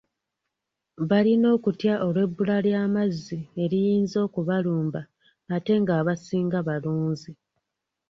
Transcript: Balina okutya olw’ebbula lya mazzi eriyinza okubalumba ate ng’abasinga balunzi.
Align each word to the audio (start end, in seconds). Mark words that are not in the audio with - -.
Balina 1.09 1.47
okutya 1.55 1.93
olw’ebbula 2.05 2.57
lya 2.65 2.83
mazzi 2.95 3.39
eriyinza 3.63 4.17
okubalumba 4.27 5.01
ate 5.55 5.73
ng’abasinga 5.81 6.59
balunzi. 6.67 7.31